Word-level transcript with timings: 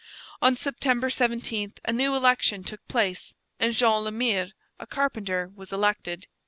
On 0.41 0.55
September 0.55 1.11
17 1.11 1.73
a 1.85 1.93
new 1.93 2.15
election 2.15 2.63
took 2.63 2.87
place, 2.87 3.35
and 3.59 3.75
Jean 3.75 4.03
Le 4.03 4.11
Mire, 4.11 4.51
a 4.79 4.87
carpenter, 4.87 5.51
was 5.55 5.71
elected. 5.71 6.25